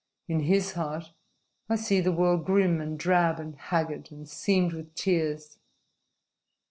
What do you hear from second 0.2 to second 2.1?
In his heart I see